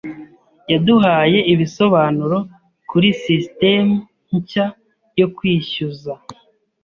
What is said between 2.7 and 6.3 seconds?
kuri sisitemu nshya yo kwishyuza.